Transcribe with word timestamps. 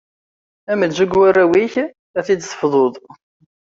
Amenzu 0.71 1.03
deg 1.05 1.15
warraw-ik, 1.17 1.73
ad 2.17 2.23
t-id-tefduḍ. 2.25 2.93